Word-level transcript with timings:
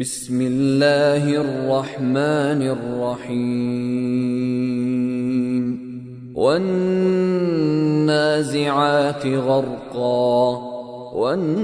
بسم 0.00 0.40
الله 0.40 1.30
الرحمن 1.30 2.62
الرحيم. 2.62 3.54
والنازعات 6.36 6.86
غرقا 9.26 10.58
والناشطات 11.14 11.62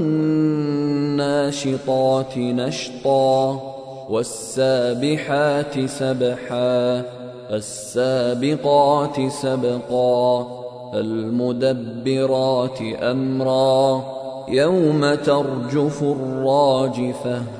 نشطا 2.38 3.60
والسابحات 4.10 5.86
سبحا 5.86 7.02
السابقات 7.50 9.28
سبقا 9.28 10.46
المدبرات 10.94 12.78
أمرا. 13.02 14.04
يوم 14.48 15.14
ترجف 15.14 16.02
الراجفة 16.02 17.59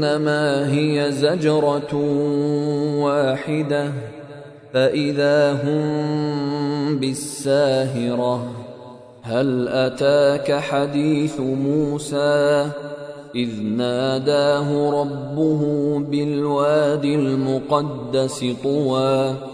هي 0.72 1.12
زجرة 1.12 1.94
واحدة 3.02 3.92
فإذا 4.72 5.52
هم 5.52 6.98
بالساهرة. 6.98 8.50
هل 9.22 9.68
أتاك 9.68 10.52
حديث 10.52 11.40
موسى؟ 11.40 12.68
إذ 13.34 13.62
ناداه 13.62 14.90
ربه 15.00 15.62
بالواد 15.98 17.04
المقدس 17.04 18.44
طوى. 18.62 19.53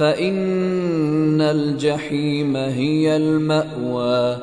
فإن 0.00 1.40
الجحيم 1.40 2.56
هي 2.56 3.16
المأوى. 3.16 4.36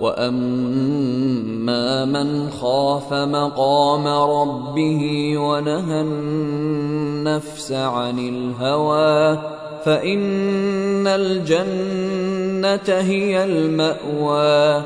وأما 0.00 2.04
من 2.04 2.50
خاف 2.50 3.12
مقام 3.12 4.06
ربه 4.06 5.34
ونهى 5.38 6.00
النفس 6.00 7.72
عن 7.72 8.18
الهوى 8.18 9.38
فإن 9.84 11.06
الجنة 11.06 13.00
هي 13.00 13.44
المأوى. 13.44 14.82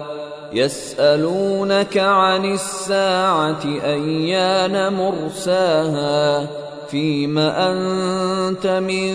يسألونك 0.53 1.99
عن 1.99 2.53
الساعة 2.53 3.65
أيان 3.85 4.93
مرساها؟ 4.93 6.68
فيم 6.91 7.39
أنت 7.39 8.67
من 8.67 9.13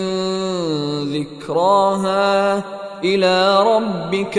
ذكراها 1.13 2.63
إلى 3.03 3.63
ربك 3.63 4.38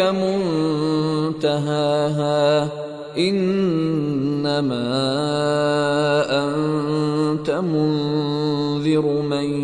منتهاها 1.34 2.68
إنما 3.18 4.84
أنت 6.30 7.50
منذر 7.50 9.06
من 9.06 9.63